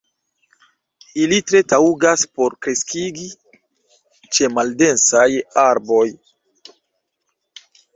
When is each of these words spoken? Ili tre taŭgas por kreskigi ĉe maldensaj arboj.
Ili 1.25 1.37
tre 1.49 1.61
taŭgas 1.73 2.25
por 2.39 2.57
kreskigi 2.67 3.29
ĉe 4.33 4.53
maldensaj 4.57 5.31
arboj. 5.69 6.05